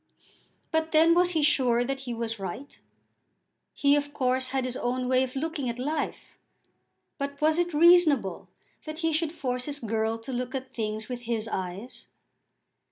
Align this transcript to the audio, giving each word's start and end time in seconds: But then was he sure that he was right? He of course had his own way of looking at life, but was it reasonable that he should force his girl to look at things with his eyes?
But 0.71 0.93
then 0.93 1.13
was 1.13 1.33
he 1.33 1.43
sure 1.43 1.83
that 1.83 1.99
he 2.09 2.13
was 2.15 2.39
right? 2.39 2.79
He 3.71 3.95
of 3.95 4.15
course 4.15 4.47
had 4.47 4.65
his 4.65 4.75
own 4.77 5.07
way 5.07 5.21
of 5.21 5.35
looking 5.35 5.69
at 5.69 5.77
life, 5.77 6.39
but 7.19 7.39
was 7.39 7.59
it 7.59 7.71
reasonable 7.71 8.49
that 8.85 8.97
he 9.05 9.13
should 9.13 9.31
force 9.31 9.65
his 9.65 9.79
girl 9.79 10.17
to 10.17 10.33
look 10.33 10.55
at 10.55 10.73
things 10.73 11.07
with 11.07 11.21
his 11.29 11.47
eyes? 11.47 12.05